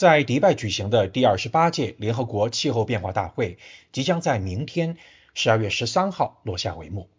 [0.00, 3.58] 在迪拜举行的第二十八届联合国气候变化大会
[3.92, 4.96] 即将在明天
[5.34, 7.10] 十二月十三号落下帷幕。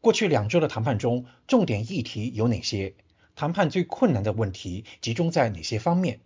[0.00, 2.94] 过去两周的谈判中，重点议题有哪些？
[3.36, 6.18] 谈判最困难的问题集中在哪些方面？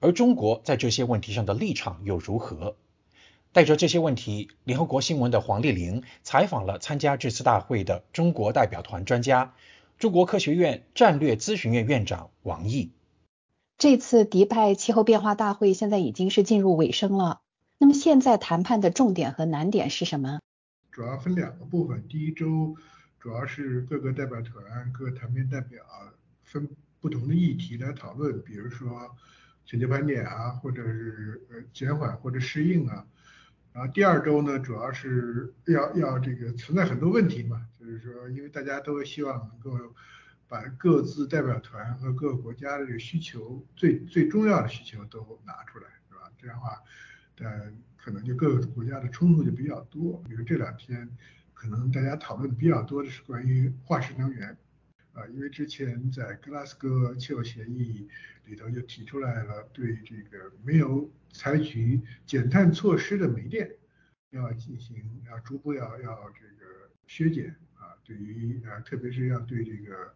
[0.00, 2.74] 而中国在这些问题上的立场又如何？
[3.52, 9.54] 带着这些问题，联合国新闻的黄丽玲采访了参加这次大会的中国代表团专家，
[10.00, 12.90] 中国科学院战略咨询院院长王毅。
[13.82, 17.40] 这次迪拜气候变化大会现在已经是进入尾声了。
[17.78, 20.38] 那么现在谈判的重点和难点是什么？
[20.92, 22.06] 主要分两个部分。
[22.06, 22.76] 第一周
[23.18, 25.82] 主要是各个代表团、各谈判代表
[26.44, 26.68] 分
[27.00, 29.16] 不同的议题来讨论，比如说
[29.66, 33.04] 全球盘点啊，或者是呃减缓或者适应啊。
[33.72, 39.92] 然后第二周呢，主要是要要这个存在很多问题嘛，就是说因为大家都希望能够。
[40.52, 46.30] 把各自代表团和各个国家的这个需求最最重要的需求都拿出来，是吧？
[46.36, 46.78] 这样的话，
[47.38, 50.22] 呃，可能就各个国家的冲突就比较多。
[50.28, 51.08] 比如这两天，
[51.54, 54.54] 可能大家讨论的比较多的是关于化石能源，
[55.14, 58.06] 啊，因为之前在格拉斯哥气候协议
[58.44, 63.74] 里头就提出来了，对这个没有采取减碳措施的煤电，
[64.28, 70.14] 要进行要逐步要要这个削减啊，对于啊，特别是要对这个。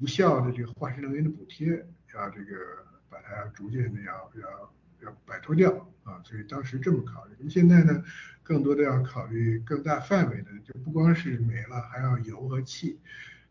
[0.00, 5.70] 无效的这个化石能源的补贴，要这个把它逐渐的要要要摆脱掉
[6.04, 7.34] 啊，所以当时这么考虑。
[7.38, 8.04] 那么现在呢，
[8.44, 13.00] 更多的要考虑更大范围的，就不光是煤了，还要油和气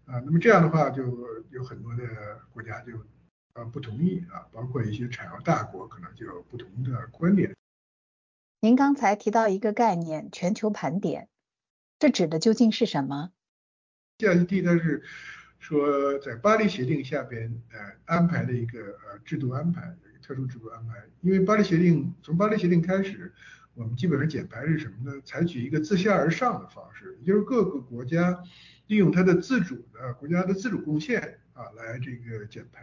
[0.06, 0.20] 啊。
[0.26, 1.04] 那么这样的话，就
[1.52, 2.06] 有很多的
[2.54, 2.94] 国家就
[3.54, 7.54] 呃不同意啊，包括一些产油大国可能就有不同的观点。
[8.62, 11.28] 您刚才提到一个概念，全球盘点，
[12.00, 13.32] 这指的究竟是什么
[14.18, 15.04] ？GSD 它是。
[15.68, 20.94] 说在巴黎协定下边，呃，安排的一个呃制度安排，特殊制度安排。
[21.20, 23.34] 因为巴黎协定从巴黎协定开始，
[23.74, 25.20] 我们基本上减排是什么呢？
[25.26, 28.42] 采取一个自下而上的方式，也就是各个国家
[28.88, 31.20] 利用它的自主的国家的自主贡献
[31.52, 32.82] 啊来这个减排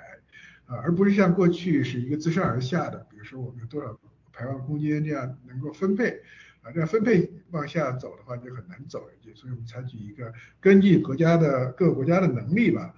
[0.67, 3.99] 啊，而不是像过去是一个自上而下的，比如说我们有多少
[4.31, 6.21] 排放空间这样能够分配。
[6.65, 12.93] 啊，这分配往下走的话就很难走下去，所以我们采取一个根据国家的各个国家的能力吧，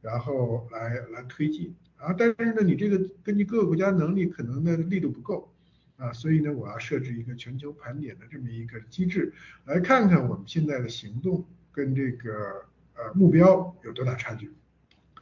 [0.00, 1.74] 然后来来推进。
[1.96, 5.52] 啊，但是呢，你这个根据各个国家能力可能的力度不够
[5.96, 9.34] 啊，所以呢，我要设置一个全球盘点的这么一个机制，
[9.64, 12.30] 来看看我们现在的行动跟这个
[12.94, 14.48] 呃目标有多大差距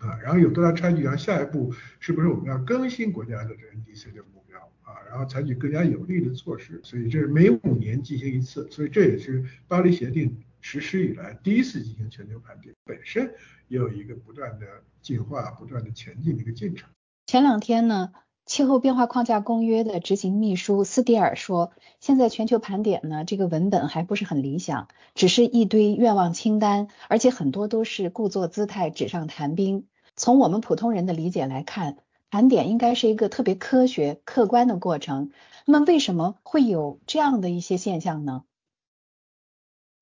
[0.01, 4.46] 啊，然后有多大差距，然后下一步是不是我们要更新国家的这 NDC 的目标？
[4.87, 13.35] 啊，然后采取更加有力的措施，所以这是每五年进行一次，所以这也是巴黎协定实施以来第一次进行全球盘点，本身
[13.67, 14.67] 也有一个不断的
[15.03, 16.89] 进化、不断的前进的一个进程。
[17.27, 18.13] 前两天呢，
[18.45, 24.87] 气候变化框架公约的执行秘书斯蒂尔说，现在全球盘点呢，这个文本还不是很理想，
[25.17, 29.89] 只是一堆愿望清单，而且很多都是故作姿态、纸上谈兵。
[30.15, 31.97] 从我们普通人的理解来看。
[32.31, 35.31] 盘点应该是一个特别科学、客观的过程。
[35.67, 38.45] 那么为什么会有这样的一些现象呢？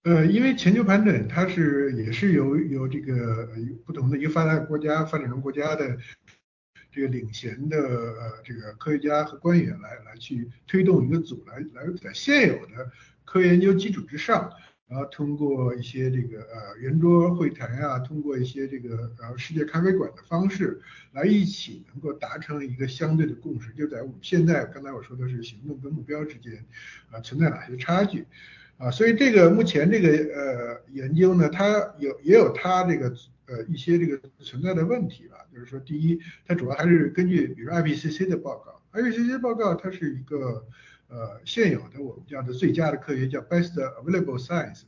[0.03, 3.49] 呃，因为全球盘点它是也是由由这个
[3.87, 5.97] 不同的一个发达国家、发展中国家的
[6.91, 12.91] 这个领衔的呃这个科学家和官员来来去推动一个组来来在现有的
[13.25, 14.53] 科学研究基础之上。
[14.95, 26.65] 然后通过一些这个呃圆桌会谈啊，通过一些这个呃世界咖啡馆的方式来一起能够达成一个相对的共识，就在我们现在刚才我说的是行动跟目标之间
[27.11, 28.25] 啊存在哪些差距。
[28.77, 33.13] 啊，所以这个目前这个呃研究呢，它有也有它这个
[33.47, 40.67] 呃一些这个存在的问题吧，就是说第一，它主要还是根据比如 IPCC 的报告，IPCC 报告它是一个。
[41.07, 44.83] 呃，现有的我们叫的最佳的科学叫 best available science，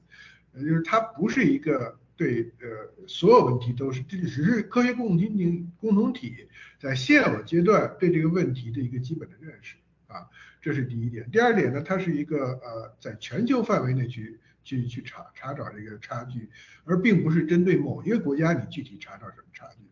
[0.55, 6.49] 呃，就是它不是一个对呃所有问题都是，这只是科学共同体共同体
[6.81, 9.77] 在现有阶段对这个问题的一个基本的认识
[10.09, 10.27] 啊，
[10.63, 11.30] 这是第一点。
[11.30, 16.51] 第二点呢，它是一个呃在全球范围内去去去查查找这个差距，
[16.84, 19.84] 而并不是针对某一个国家你具体查找什么差距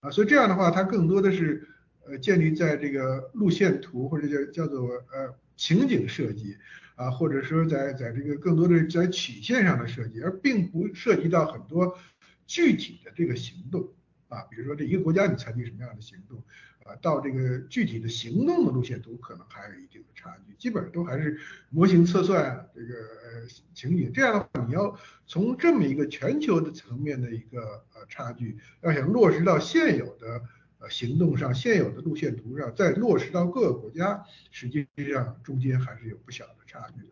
[0.00, 1.68] 啊，所以这样的话，它更多的是
[2.06, 5.32] 呃建立在这个路线图或者叫叫做呃。
[5.56, 6.58] 情景设计
[6.96, 11.96] 啊，或者说在在这个更多的在曲线上的设计，而并不涉及到很多
[12.44, 13.88] 具体的这个行动
[14.26, 16.42] 啊，比如说这一个国家你采取什么样的行动
[16.84, 21.40] 啊，到这个具体的行动的路线图可能还有一定的差距，基本上都还是
[21.70, 24.96] 模型测算这个呃情景，这样的话你要
[25.26, 30.42] 从这么一个全球的层面的一个呃差距，要想落实到现有的。
[30.80, 37.08] 呃行动上现有的路线图上再落实到各个国家，实际上中间还是有不小的差距的。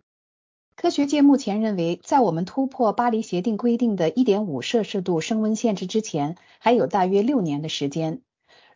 [0.77, 8.21] 科学界目前认为，在我们突破巴黎协定规定的1.5摄氏度升温限制之前，还有大约六年的时间。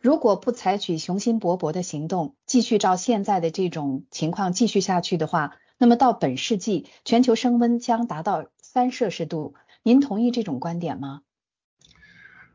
[0.01, 9.55] 如果不采取雄心勃勃的行动，继续照现在的这种情况继续下去的话，那么到本世纪，全球升温将达到三摄氏度。
[9.83, 11.21] 您同意这种观点吗？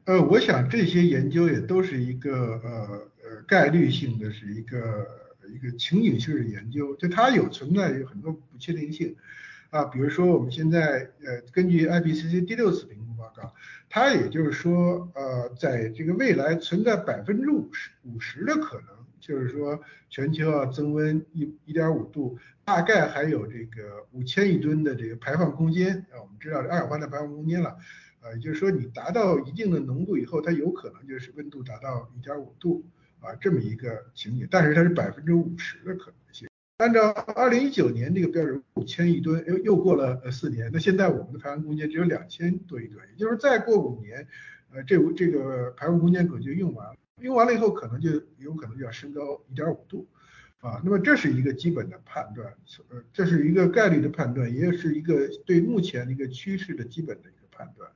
[0.04, 2.70] 呃，我想这些研究也都是一个呃
[3.22, 5.06] 呃概率性的，是一个
[5.54, 9.16] 一个情景性的研究，就它有存在有很多不确定性
[9.72, 13.54] 啊，比如说我们现在呃根据 IPCC 第六次评估报告。
[13.88, 18.88] 它也就是说，呃，在这个未来存在百分之五十五十的可能，
[19.18, 19.80] 就是说
[20.10, 26.20] 全球要增温一一点五度，大概还有这个五千亿吨的这个排放空间啊。
[26.20, 27.76] 我们知道二氧化碳排放空间了，
[28.22, 32.84] 呃，也就是说你达到一定的浓度以后，它有可能就是温度达到一点五度
[33.20, 36.14] 啊这么一个情景，但是它是百分之五十的可能。
[36.82, 44.26] 按照二零一九年这个标准五千亿吨，又又过了呃四年，那现在我们的排放空间只有两千多亿吨，也就是再过五年，
[44.72, 50.08] 呃这这个排放空间可能就用完了，用完了以后可能就有可能就要升高一点五度，
[50.58, 52.52] 啊，那么这是一个基本的判断，
[52.88, 57.88] 呃这是一个概率的判断，也是一个对目前的一个趋势的基本的一个判断，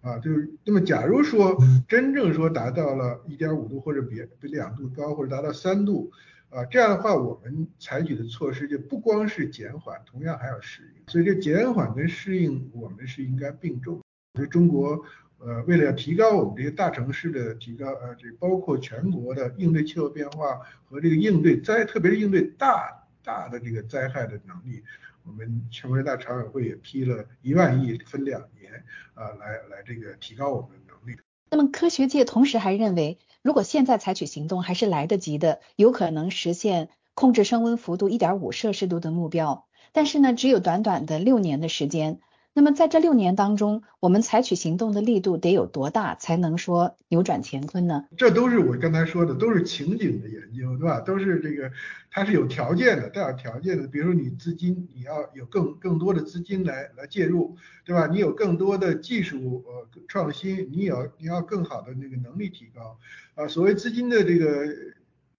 [0.00, 6.10] 啊，就是那么假如说真正说达到了一点五度或者比比两度高，或者达到三度。
[6.50, 11.02] 啊，这样的话，我们采取的措施就不光是减缓，同样还要适应。
[11.06, 14.00] 所以这减缓跟适应，我们是应该并重。
[14.34, 15.00] 所以中国，
[15.38, 24.82] 呃，为了要提高我们这些大城市的提高，呃，这包括全国的应对气候变化和这个应对灾，特别是应对大大的这个灾害的能力，
[25.22, 31.16] 我们全国人大常委会也批了一万亿，分两年，啊，来来这个提高我们的能力。
[31.52, 33.18] 那么科学界同时还认为。
[33.42, 39.66] 如果现在采取行动还是来得及的，有可能实现控制升温幅度一点五摄氏度的目标。
[39.92, 42.20] 但是呢，只有短短的六年的时间。
[42.52, 48.06] 那么在这六年当中，我们采取行动的力度得有多大，才能说扭转乾坤呢？
[48.16, 51.00] 这都是我刚才说的，都是情景的研究，对吧？
[51.00, 51.70] 都是这个，
[52.10, 53.86] 它是有条件的，带有条件的。
[53.86, 58.08] 比如说你资金，你要有更更多的资金来来介入，对吧？
[58.08, 62.98] 你有更多的技术呃创新，你也要你要更好的那个能力提高
[63.36, 63.46] 啊。
[63.46, 64.66] 所谓资金的这个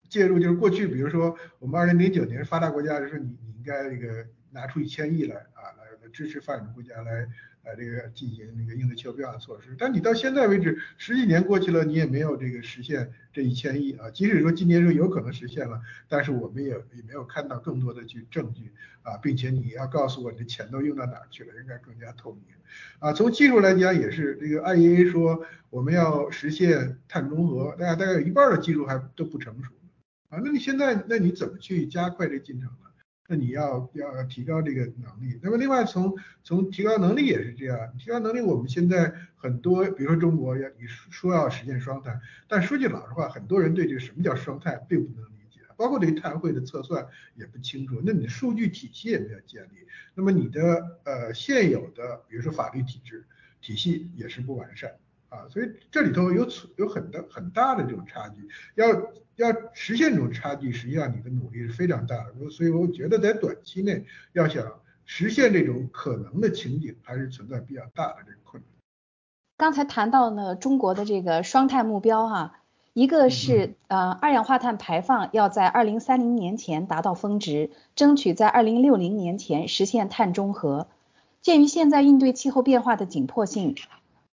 [0.08, 5.76] 介入，就是过去比如说我们二零零九年发达国家就说你你应该这个拿出一千亿来啊。
[6.10, 7.28] 支持发展中国家来，
[7.64, 9.76] 呃，这个进行那个应对气候变化的措施。
[9.78, 14.10] 但你到现在为止，十几年过去了，你也没有这个实现这一千亿啊。
[14.10, 18.72] 即使说今年说有可能实现了，但是我们也也没有看到更多的去证据
[19.04, 22.44] 啊，并且你要告诉我你的钱都用到哪儿去了，应该更加透明
[23.00, 23.14] 啊。
[23.14, 29.72] 从技术来讲也是，这个 IEA 说我们要实现碳中和，大概大概有一半的技术还都不成熟
[30.30, 30.40] 啊。
[30.44, 32.91] 那你现在那你怎么去加快这进程呢？
[33.32, 36.14] 那你要要提高这个能力，那么另外从
[36.44, 42.20] 从提高能力也是这样，提高能力我们现在很多，比如说中国要你说要实现双碳，
[42.50, 53.26] 但说句老实话，很多人对这个什么叫双碳并不能理解，包括对碳汇的测算也不清楚，那你的数据体系也没有建立，那么你的呃现有的比如说法律体制
[53.62, 54.92] 体系也是不完善。
[55.32, 56.46] 啊，所以这里头有
[56.76, 58.88] 有很大很大的这种差距，要
[59.38, 62.50] 要实现这种差距，实际上你的努力是非常大的。
[62.50, 68.70] 所以我觉得在短期内要想实现这种可能的情景，还是存在比较大的这个困难。
[69.58, 72.60] 刚才谈到呢，中国的这个双碳目标哈，
[72.92, 80.88] 一个是呃二氧化碳排放要在二零三零年前达到峰值，争取在二零六零年前实现碳中和。
[81.42, 83.76] 鉴于现在应对气候变化的紧迫性。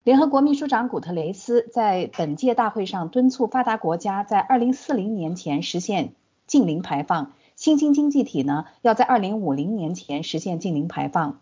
[0.05, 6.13] 联合国秘书长古特雷斯在本届大会上敦促发达国家在2040年前实现
[6.47, 11.41] 净零排放，新兴经济体呢要在2050年前实现净零排放。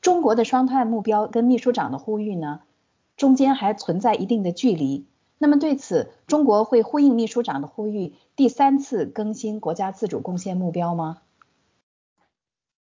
[0.00, 2.62] 中国的双碳目标跟秘书长的呼吁呢，
[3.16, 5.06] 中间还存在一定的距离。
[5.38, 11.18] 那么对此，中国会呼应秘书长的呼吁，第三次更新国家自主贡献目标吗？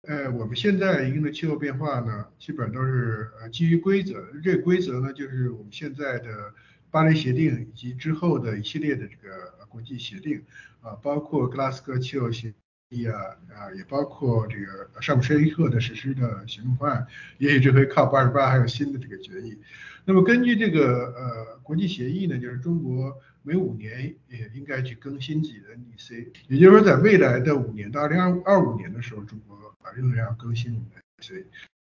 [0.08, 4.24] 呃，我们现在应对气候变化呢，基本都是呃基于规则。
[4.44, 6.54] 这个规则呢，就是我们现在的
[6.92, 10.44] 巴黎协定以及之后的一系列的这个国际协定
[10.82, 12.54] 啊，包括格拉斯哥气候协
[12.90, 19.58] 议啊啊，也包括这个沙姆施伊克的实施的行动方案，也许这回靠八十八还有新的这个决议。
[20.06, 29.56] 那么根据这个呃国际协议呢，就是中国每五年也应该去更新自己的 NDC，也就是说在未来的五年到二零二二五年的时候，中国。
[29.86, 31.46] 啊，仍然要更新我们的 NDC，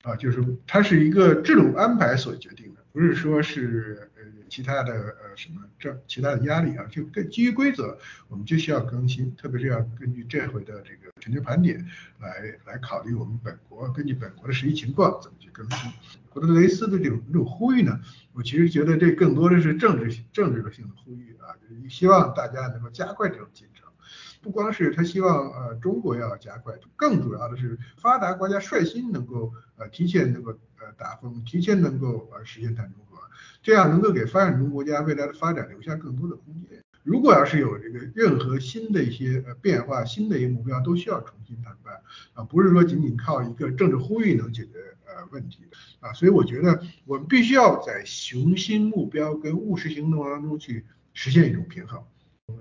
[0.03, 4.08] 啊，就是它是一个制度安排所决定的，不是说是
[4.49, 11.85] 其他的呃什么这其他的压力啊，就根基于规则，我们就需要更新，特别是要根据这回的这个全球盘点
[12.19, 15.91] 来来考虑我们本国根据本国的实际情况怎么去更新。
[16.29, 17.99] 古特雷斯的这种这种呼吁呢，
[18.33, 23.87] 我其实觉得这更多的是政治政治性的呼吁啊，就是希望大家能够加快这种进程。
[24.41, 33.08] 不光是他希望呃中国要加快，更主要的是发达国家率先能够呃提前能够呃打风，提前能够呃实现碳中和，
[33.61, 36.81] 这样能够给发展中国家未来的发展留下更多的空间。
[37.03, 41.93] 如果要是有这个任何新的一些呃变化，新的一些目标，都需要重新谈判
[42.33, 44.71] 啊，不是说仅仅靠一个政治呼吁能解决
[45.05, 46.13] 呃问题的啊。
[46.13, 52.03] 所以我觉得我们必须要在雄心目标跟务实行动当中去实现一种平衡。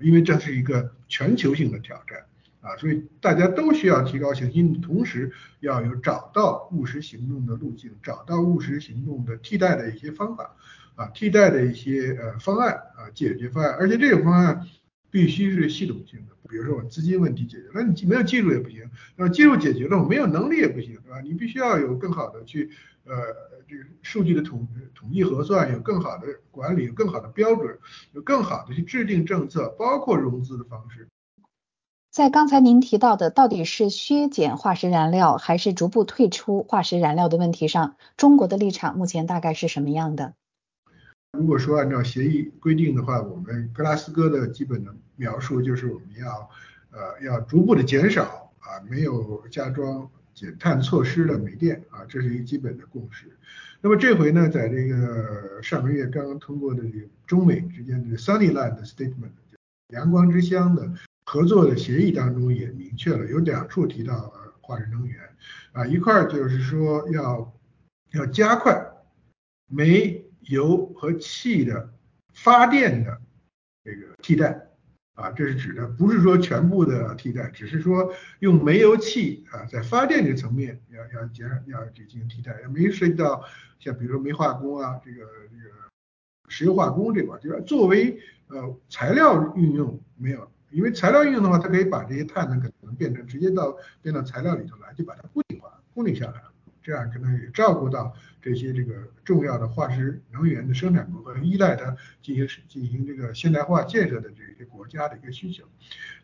[0.01, 2.23] 因为这是一个全球性的挑战
[2.61, 10.55] 啊，所以大家都需要提高雄心，同时要有找到务实行动的路径，找到务实行动的替代的一些方法
[10.99, 14.67] 啊，替代的一些呃方案啊，解决方案，而且这个方案
[15.09, 16.35] 必须是系统性的。
[16.49, 21.21] 比如说我资金问题解决，那你没有技术也不行，那技术解决了，我没有能力也不行，对吧？
[21.21, 22.69] 你必须要有更好的去
[23.05, 23.13] 呃。
[23.69, 27.77] 这个数据的统统计核算有更好的管理，有更好的标准，
[28.13, 31.07] 有更好的去制定政策，包括融资的方式。
[32.09, 40.33] 在刚才您提到的到底是削减化石燃料，还是逐步退出化石燃料的问题上，中国的立场目前大概是什么样的？
[41.37, 46.49] 如果说按照协议规定的话，我们格拉斯哥的基本的描述就是我们要
[46.91, 50.09] 呃要逐步的减少啊没有加装。
[50.35, 53.25] 减碳措施的煤电啊，这是一个基本的共识。
[53.81, 59.31] 那么这回呢，在这个上个月刚刚通过的这个中美之间的 Sunnyland Statement
[59.93, 60.93] 阳光之乡的
[61.25, 65.19] 合作的协议当中，也明确了有两处提到化石能源
[65.73, 67.53] 啊，一块就是说要
[68.13, 68.81] 要加快
[69.67, 71.93] 煤油和气的
[72.33, 73.19] 发电的
[73.83, 74.65] 这个替代。
[75.15, 83.43] 啊，这是指的不是说全部的替代，只是说用煤油气啊，在发电这个层面要要减少，要进行替代，没涉及到
[83.81, 85.75] 像比如说煤化工啊，这个这个
[86.47, 96.53] 石油化工这块，就是作为呃材料运用没有，因为材料运用的话，它可以把这些碳呢可能变成直接到变到材料里头来，就把它固定化，固定下来了。
[96.81, 98.93] 这样可能也照顾到这些这个
[99.23, 105.63] 重要的化石能源的生产国和依赖它进行进行这个现代化建设的这些国家的一个需求。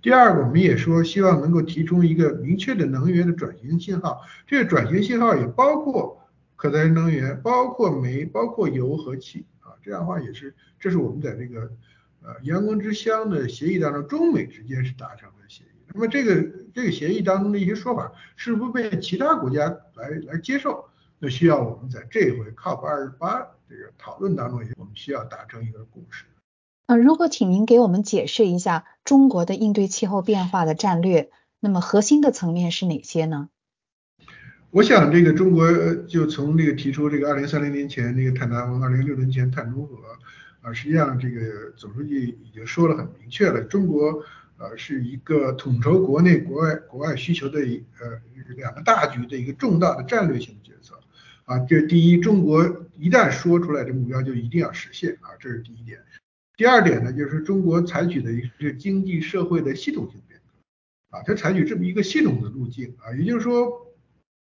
[0.01, 6.21] 第二，我们也说希望能够提出一个明确的能源的转型信号，这个转型信号也包括
[6.55, 9.75] 可再生能源，包括煤，包括油和气啊。
[9.83, 11.71] 这样的话也是，这是我们在这个
[12.21, 15.67] 呃阳光之乡的协议当中，中美之间是达成的协议。
[15.93, 20.89] 那么这个这个协议当中的一些说法，是不是被其他国家来来接受？
[21.19, 26.25] 那需要我们在这回 COP 二十八这个讨论当中，我们需要达成一个共识。
[26.87, 33.47] 呃，如果请您给我们解释一下中国的应对气候变化的战略，那么核心的层面是哪些呢？
[34.71, 35.71] 我想这个中国
[36.09, 39.95] 就从这个提出这个二零三零年前这个碳达峰，二零六零年前碳中和
[40.59, 44.21] 啊，实际上这个总书记已经说了很明确了，中国。
[44.57, 48.21] 呃，是一个统筹国内国外国外需求的一呃
[48.55, 50.97] 两个大局的一个重大的战略性的决策
[51.43, 51.59] 啊。
[51.59, 52.63] 这第一，中国
[52.97, 55.99] 一旦说出来的目标就一定要实现啊，这是第一点。
[56.55, 63.93] 第二点呢，就是中国采取的一个经济社会的系统性变革啊，它采取这么一个系统的路径啊，也就是说，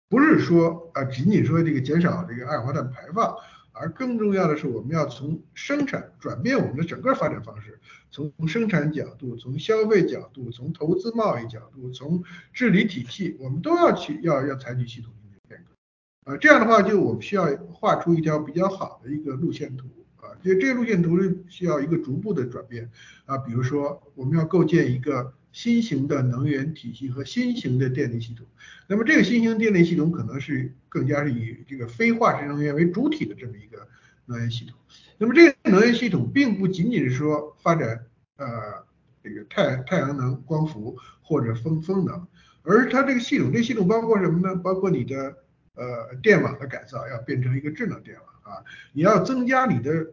[0.07, 3.35] 不是说啊仅仅说这个减少这个二氧化碳排放。
[3.77, 7.79] 而更重要的是，我们要从生产转变我们的整个发展方式，
[8.09, 16.31] 从生产角度、从消费角度、从投资贸易角度、从治理体系，我们都要去要要采取系统性的变革。
[16.31, 22.89] 啊，这样的话，就我们需要画出一条比较好的一个路线图啊，就这个路线图是需要一个逐步的转变
[23.25, 25.33] 啊，比如说我们要构建一个。
[25.55, 28.45] 新型的能源体系和新型的电力系统，
[28.87, 33.87] 那么这个新型电力系统可能是更加是以这个非化石能源为主体的这么一个
[34.25, 34.77] 能源系统。
[35.17, 38.83] 那么这个能源系统并不仅仅是说发展呃
[39.23, 42.27] 这个太太阳能、光伏或者风风能，
[42.63, 44.57] 而它这个系统，这系统包括什么呢？
[44.57, 45.37] 包括你的
[45.75, 48.59] 呃电网的改造，要变成一个智能电网啊，
[48.91, 50.05] 你要增加你的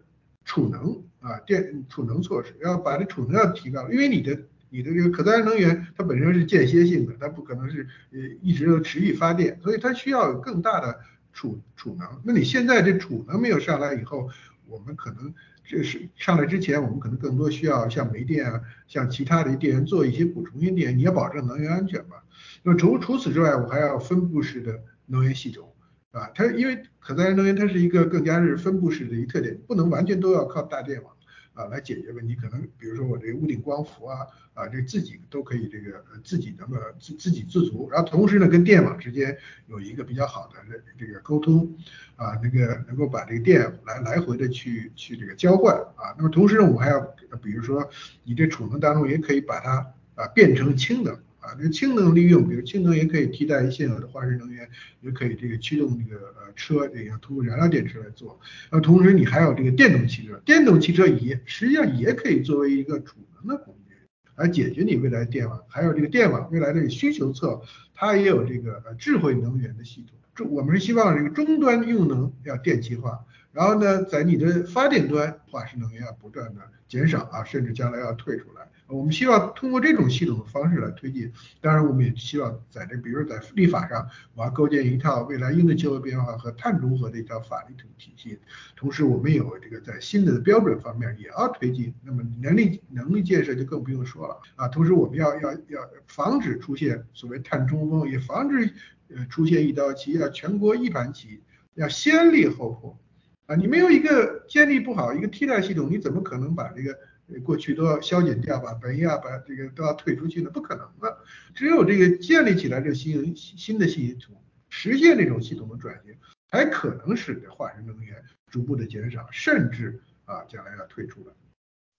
[0.45, 4.39] 储能啊电储能措施，要把这储能要提高，因为你的。
[4.73, 10.99] 你的这个可再生能源，它本身是间歇性的，它不可能是呃一直都持续发电，所以它需要有更大的
[11.35, 12.09] 储储能。
[12.25, 14.31] 那你现在这储能没有上来以后，
[14.67, 22.17] 我们可能这是上来之前，我们可能更多需要像煤电啊，像其他的电源做一些补充性电，你要保证能源安全嘛。
[22.63, 25.71] 那么除除此之外，我还要分布式的能源系统
[26.13, 31.12] 啊，它因为可再生能源它是一个更加是分布式的一个特点，不能完全都要靠大电网
[31.55, 32.35] 啊来解决问题。
[32.35, 40.55] 可能比如说我这个屋顶光伏啊啊，这自己都可以这个自己能够自自给自足，然后同时呢跟电网之间有一个比较好的
[40.99, 41.75] 这个沟通
[42.17, 46.15] 啊，那个能够把这个电来来回的去去这个交换啊。
[46.17, 47.01] 那么同时呢，我们还要
[47.43, 47.89] 比如说
[48.25, 51.19] 你这储能当中也可以把它啊变成氢能。
[51.43, 54.69] 啊，这个氢能利用，比如氢能也可以替代现有的化石能源，
[55.01, 58.39] 也可以这个驱动这个呃车，这个通过燃料电池来做。
[58.71, 63.97] 那同时你还有这个电动汽车，电动汽车也实际上也可以作为一个储能的工具，
[64.37, 67.61] 来解决你未来电网，还有这个电网未来的需求侧，
[67.93, 70.17] 它也有这个呃智慧能源的系统。
[70.37, 73.19] 这我们是希望这个终端用能要电气化。
[73.53, 78.69] 然后呢，在你的发电端，化石能源要不断的减少啊，甚至将来要退出来。
[78.93, 81.33] 我们希望通过这种系统的方式来推进。
[81.61, 88.39] 当然，我们也希望在这，比如在立法上，我要构建一套未来应对气候变化和碳中和的一套法律体体系。
[88.77, 91.95] 同时，我们有这个在新的标准方面也要推进。
[92.03, 94.69] 那么能力能力建设就更不用说了啊。
[94.69, 98.75] 同时，我们要要要防止出现所谓碳中风，也防止
[99.15, 101.41] 呃出现一刀棋，要全国一盘棋，
[101.75, 102.99] 要先立后破。
[103.47, 106.97] 啊，你没有一个建立不好一个替代系统，你怎么可能把这个
[107.45, 110.51] 过去都要消减掉，把本啊，把这个都要退出去呢？
[110.51, 111.19] 不可能的。
[111.55, 114.35] 只有这个建立起来这新新的系统，
[114.69, 116.15] 实现这种系统的转型，
[116.51, 121.35] 才可能使得化石能源逐步的减少，甚至啊将来要退出了。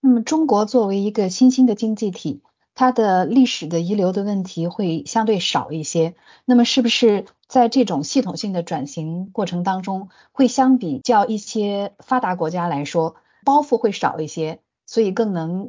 [0.00, 2.42] 那么中国作为一个新兴的经济体。
[2.76, 13.14] 它的历史的遗留的问题会相对少一些，那么是不是在这种系统性的转型过程当中，会相比较一些发达国家来说，
[13.44, 15.68] 包袱会少一些，所以更能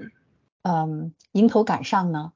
[0.63, 2.33] 嗯迎头赶上呢？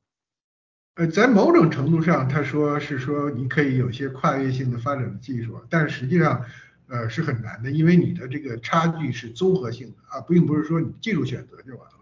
[0.95, 6.43] 呃，在某种程度上，他说是说你可以有些跨越性的发展的技术，但是实际上
[6.87, 11.93] 呃是很难的，因为你的这个差距是综合性的啊，并不是说你技术选择就完了。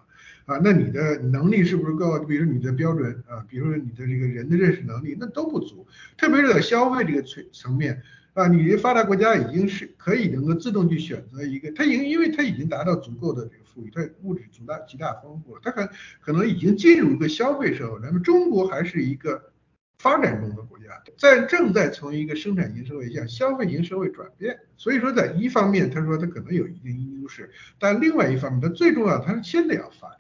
[0.46, 2.18] 啊，那你的能力是不是够？
[2.20, 5.86] 比如你的标准啊，比如说你的这个人的认识能力，那都不足。
[6.18, 8.02] 特别是在消费这个层层面
[8.34, 15.88] 啊，你发达国家已经是可以能够自动去选择一个，它已经因为它已经达到足够的这个富裕，它物质足大极大丰富，它可
[16.20, 18.00] 可能已经进入一个消费社会。
[18.02, 19.52] 那么中国还是一个
[20.00, 20.86] 发展中的国家，
[21.20, 24.60] 在正在从一个生产型社会向消费型社会转变。
[24.78, 30.18] 所以说，在一方面，他说他可能有一定优势，但另外一方面，它最重要，它是先得要发展。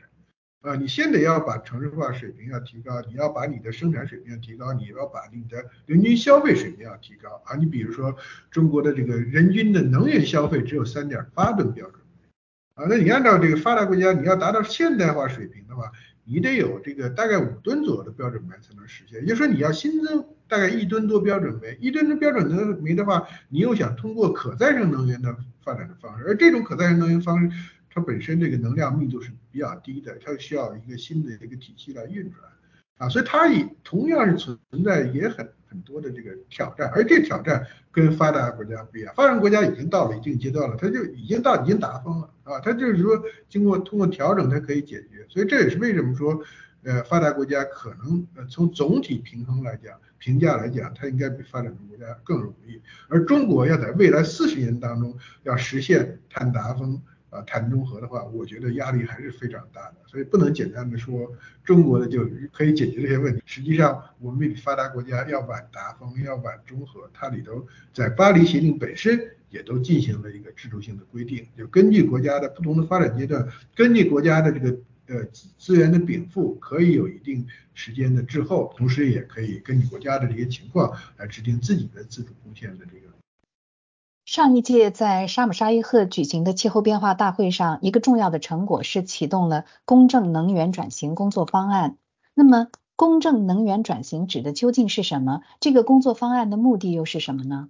[0.61, 7.55] 啊，你先得要把城市化水平要提高，你要把你的生产水平要提高，你要把你的人均消费水平要提高啊。
[7.55, 8.17] 你比如说
[8.49, 12.01] 中国的这个人均的能源消费只有三点八吨标准
[12.77, 15.91] 啊，那你按照这个发达国家，你要达到现代化水平的话，
[16.23, 19.19] 你得有这个大概五吨左右的标准煤才能实现。
[19.21, 27.49] 也就是说，你要新增大概一吨多标准煤，一吨的标准的煤的话，你又想通过可再生能源的发展的方式，而这种可再生能源方式。
[27.89, 32.47] 它本身这个能量密度是比较低的，它需要一个新的一个体系来运转
[32.99, 46.41] 啊，所以它也同样是存在也很很多的这个挑战，而这挑战跟发达国家不一样，发达国家已经到了一定阶段了，它就已经到已经达峰了啊，它就是说经过通过调整它可以解决，所以这也是为什么说
[46.83, 57.01] 呃发达国家可能呃从总体平衡来讲评价来讲，它应该比发展中国家更容易，而中国要在未来四十年当中要实现碳达峰。
[57.29, 61.29] 啊，碳中和的话，我觉得压力还是非常大的，所以不能简单的说
[61.63, 63.41] 中国的就可以解决这些问题。
[63.45, 67.09] 实际上，我们比发达国家要晚达峰，要晚中和。
[67.13, 75.25] 它里头在巴黎协定本身也都进行了一个制度性的规定，就根据国家的不同的发展阶段，根据国家的这个呃
[75.57, 83.07] 资源的禀赋，可以有一定时间的滞后，同时也可以根据国家的这些情况来制定自己的自主贡献的这个。
[84.27, 91.95] 上一届在沙姆沙伊赫举行的气候变化大会上，一个重要的成果是启动了公正能源转型工作方案。
[92.33, 95.43] 那么，公正能源转型指的究竟是什么？
[95.61, 97.69] 这个工作方案的目的又是什么呢？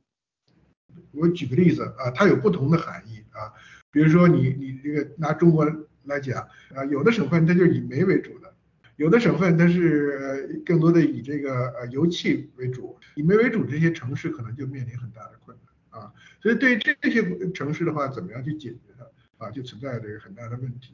[1.11, 3.53] 我举个例子啊，它有不同的含义啊。
[3.91, 5.63] 比如说，你你这个拿中国
[6.05, 8.51] 来讲啊，有的省份它就是以煤为主的，
[8.95, 15.67] 有的省份它是更多的以这个呃油气为主，以煤为主这些城市可能就面临很大的困难。
[15.97, 20.93] 啊，所以对于这些城市的话，怎么样去解决它啊，就存在着很大的问题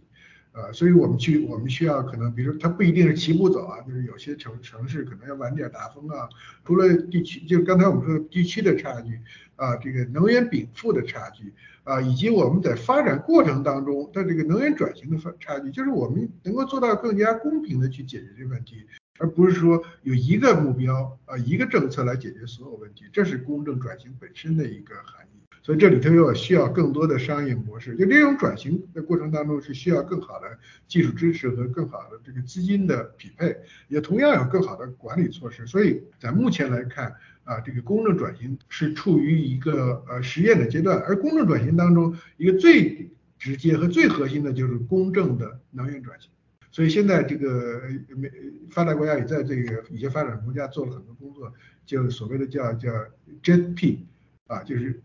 [0.52, 6.30] 啊，所以我们去，我们需要可能，比如说它不一定是齐步走啊，就是有些城城市可能要晚点达峰啊，
[6.66, 9.20] 除了地区，就刚才我们说的地区的差距
[9.56, 18.86] 啊，这个能源禀赋的差距啊，以及我们在发展过程当中的这个能源转型的差距，就是我们能够做到更加公平的去解决这个问题。
[19.20, 25.30] 而不是说有一个目标啊一个政策来解决所有问题，这是公正转型本身的一个含义。
[25.62, 33.56] 所以这里头又需要更多的商业模式，就这种转型的过程当中是需要更好的技术支持和更好的这个资金的匹配，
[33.88, 35.66] 也同样有更好的管理措施。
[35.66, 46.30] 所以在目前来看啊，这个公正转型是处于一个呃实验的阶段，而公正转型当中一个最直接和最核心的就是公正的能源转型。
[46.74, 47.84] 所以现在这个
[48.18, 48.30] 美
[48.70, 51.54] 发达国家也在这个一些发展国家做了很多工作，
[51.86, 52.92] 就所谓的叫叫
[53.42, 54.00] JP
[54.48, 55.02] 啊，就是。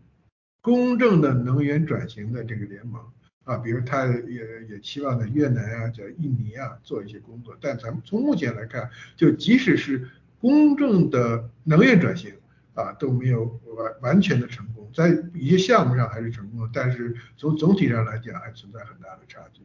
[0.61, 3.01] 公正的能源转型的这个联盟
[3.45, 12.33] 啊，比如他也也期望在越南啊、在印尼啊做一些工作，但咱们从目前来看，就即使是公正的能源转型
[12.73, 13.45] 啊，都没有
[13.77, 19.61] 完完全的成功，在一些项目上还是成功的，但是从总体上来讲还存在很大的差距。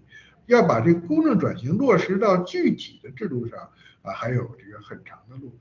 [0.46, 3.58] 要把这个公正转型落实到具体的制度上
[4.02, 5.52] 啊，还有这个很长的路。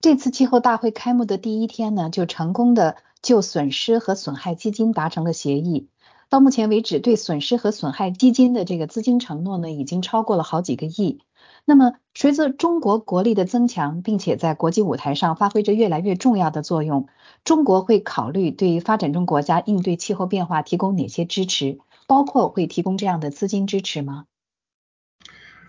[0.00, 5.88] 这次气候大会开幕的第一天呢，就成功的就损失和损害基金达成了协议。
[6.30, 11.20] 到目前为止，对损失和损害基金的这个资金承诺呢，已经超过了好几个亿。
[11.64, 17.08] 那么，随着中国国力的增强，并且在国际舞台上发挥着越来越重要的作用，
[17.44, 21.80] 中国会考虑对发展中国家应对气候变化提供哪些支持？
[22.10, 24.26] 包括会提供这样的资金支持吗？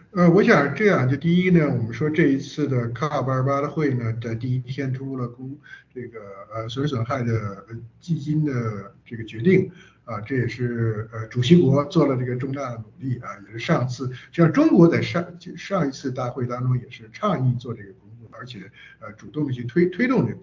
[0.10, 5.56] 呃，我想这样，就第一呢，我们说这一次的 COP 二八的会呢，在第一天出了公
[5.93, 6.19] 这个
[6.51, 7.63] 呃损失损害的
[7.99, 9.71] 基金的这个决定
[10.04, 15.23] 啊，这也是呃主席国做了这个重大的努力啊，也是上次像中国在上
[15.56, 20.39] 上一次大会当中也是倡议做这个工作，而且呃主动的去推推动这个。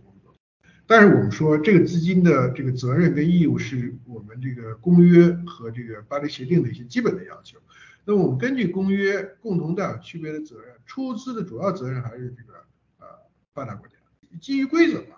[0.89, 7.59] 但是我们说这个资金的这个责任跟义务是我们这个公约和这个巴黎协定的一些基本的要求。
[8.07, 12.65] 那我们根据公约共同担有区别的责任，出资的主要责任还是这个
[13.01, 13.07] 呃
[13.53, 13.97] 发达国家，
[14.41, 15.17] 基于规则嘛。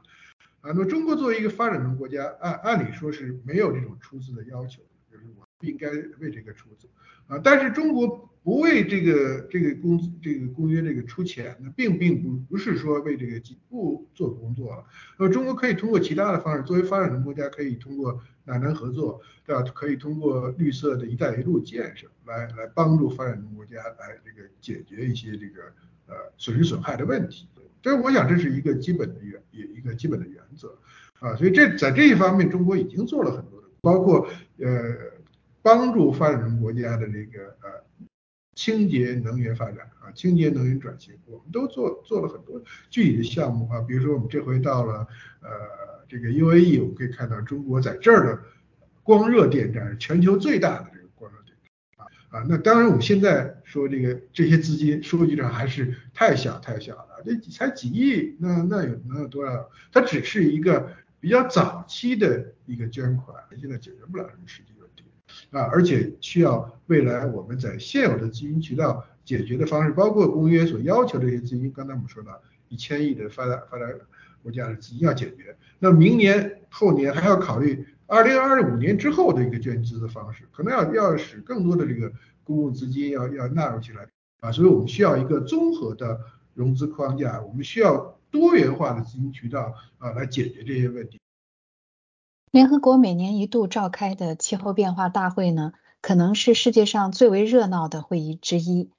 [0.63, 6.89] 啊，那么中国作为一个发展中国家，按按理说是没有这种出资的要求，就是我应该为这个出资
[7.27, 7.39] 啊。
[7.43, 14.85] 但是中国不为这个这个公这个公约这个出钱，那并并不不是说为这个不做工作了。
[15.19, 18.21] 那么中国可以通过其他的方式，作为发展中国家，可以通过。
[18.47, 19.63] 两南合作，对吧？
[19.73, 25.63] 可以通过绿色的一带一路建设来来帮助发展中国家来这个解决一些这个
[26.09, 27.47] 呃损失损害的问题。
[27.81, 30.77] 这我想这是一个基本的原一个基本的原则
[31.21, 31.37] 啊。
[31.37, 34.97] 所以这在这一方面，中国已经做了很多的，包括呃
[35.63, 37.85] 帮助发展中国家的这个呃
[38.55, 43.81] 清洁能源发展啊，清洁能源转型，我们都做做了很多具体的项目啊。
[43.81, 45.07] 比如说我们这回到了
[45.41, 45.91] 呃。
[46.11, 48.43] 这个 UAE 我们可以看到，中国在这儿的
[49.05, 51.57] 光热电站是全球最大的这个光热电
[51.97, 59.71] 站啊啊，那当然我们现在说这个这些资金，数据上还是太小太小了，这才几亿，那那有能有多少？
[59.93, 64.73] 它只是一个比较早期的一个捐款，现在解决不了什么实际
[65.51, 73.87] 啊，而且需要未来我们在现有的资金渠道解决的方式，包括公约所要求的一些资金，刚才我们说到一千亿的发达发达。
[74.43, 82.11] 国家的资金要解决，那明年后年还要考虑二零二五年之后的一个捐资的方式，可能要要使更多的这个
[82.43, 84.09] 公共资金要要纳入起来
[84.41, 86.19] 啊，所以我们需要一个综合的
[86.55, 91.21] 融资框架，我们需要多元化的资金渠道啊来解决这些问题。
[92.51, 98.91] 联合国每年一度召开的气候变化大会呢，可能是世界上最为热闹的会议之一，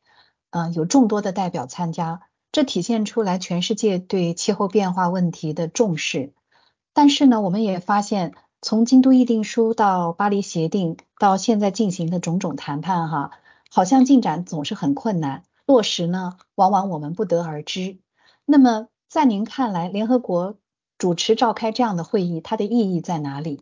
[0.51, 2.21] 啊，有众多的代表参加。
[2.53, 6.31] 这体现出来全世界对气候变化问题的重视，
[6.93, 13.31] 但是呢，我们也发现，从京都议定书到巴黎协定，到现在进行的种种谈判，哈，
[13.69, 17.99] 好像进展总是很困难，落实呢，往往我们不得而知。
[18.45, 20.55] 那么，在您看来，联合国
[21.01, 23.61] 主持召开这样的会议，它的意义在哪里？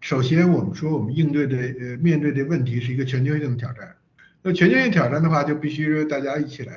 [0.00, 3.94] 首先，我们说我们应对的呃面对的问题是一个全球性的挑战。
[4.40, 6.74] 那全球性挑战的话，就必须大家一起来，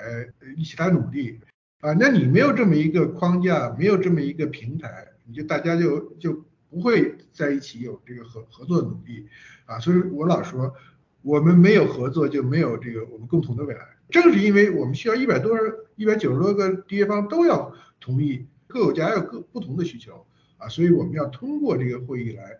[0.57, 1.39] 一起来努力
[1.79, 1.93] 啊！
[1.93, 9.25] 那你没有这么一个框架，没有这么一个平台，你就大家就就不会在一起有这个合合作努力
[9.67, 9.79] 啊！
[9.79, 10.75] 所以我老说，
[11.21, 13.87] 我们没有合作就没有这个我们共同的未来。
[14.09, 15.57] 正是因为我们需要一百多、
[15.95, 20.25] 一百九十多个缔约方都要同意，各家有各不同的需求
[20.57, 22.57] 啊，所以我们要通过这个会议来，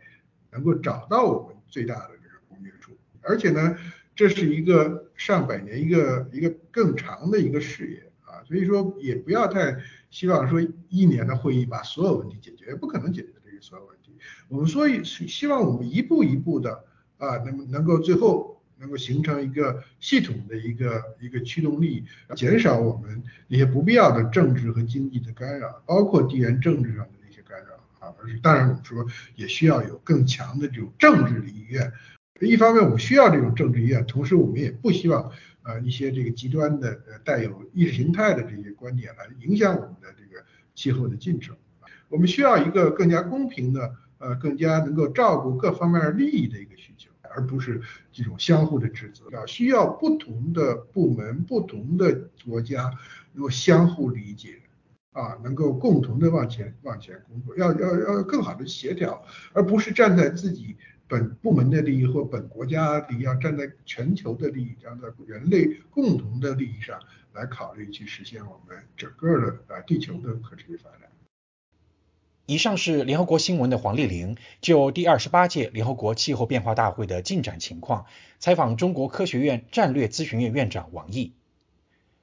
[0.52, 2.92] 能够找到我们最大的这个公约数，
[3.22, 3.78] 而且呢。
[4.18, 9.78] 这是一个上百年、一个一个更长的一个事业啊，所以说也不要太
[10.10, 14.18] 希望说一年的会议把所有问题解决，不可能解决这个所有问题。
[14.48, 16.84] 我们所以希望我们一步一步的
[17.20, 28.14] 啊，能能够最后能够形成一个系统的一个一个驱动力，减少我们那些不必要的政治和经济的干扰，包括地缘政治上的那些干扰啊。
[28.22, 31.92] 而是当然我们说也需要有更强的这种政治的意愿。
[32.40, 35.32] 一方面我们需要这种政治意愿，同时我们也不希望
[35.64, 40.44] 呃一些这个极端的呃带有意识形态的这些观点来影响我们的这个
[40.76, 41.56] 气候的进程。
[42.10, 47.10] 我们需要一个更加公平的呃更加能够照顾各方面利益的一个需求。
[47.38, 47.80] 而不是
[48.12, 52.92] 这种相互的指责，要需要不同的部门、不同的国家
[53.34, 54.60] 能够相互理解，
[55.12, 59.24] 啊，能够共同的往前往前工作，要要要更好的协调，
[59.54, 60.76] 而不是站在自己
[61.08, 67.00] 本部门的利益或本国家利益，要站在全球的利益，站在人类共同的利益上
[67.34, 71.02] 来考虑去实现我们整个的啊地球的可持续发展。
[72.50, 78.06] 以上是联合国新闻的黄丽玲就第二十八届联合国气候变化大会的进展情况
[78.40, 81.34] 采访中国科学院战略咨询院院长王毅。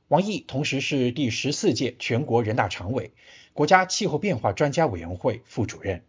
[0.08, 3.12] 王毅同时是第十四届全国人大常委、
[3.52, 6.02] 国家气候变化专家委员会副主任。